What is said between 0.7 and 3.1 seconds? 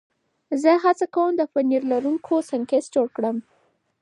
هڅه کوم د پنیر لرونکي سنکس جوړ